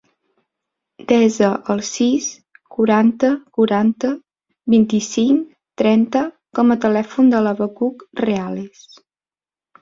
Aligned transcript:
Desa 1.09 1.49
el 1.73 1.81
sis, 1.89 2.29
quaranta, 2.75 3.29
quaranta, 3.57 4.11
vint-i-cinc, 4.75 5.45
trenta 5.83 6.25
com 6.61 6.77
a 6.77 6.79
telèfon 6.87 7.31
del 7.35 7.51
Abacuc 7.53 8.03
Reales. 8.25 8.83